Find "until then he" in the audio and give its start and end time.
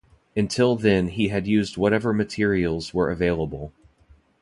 0.35-1.27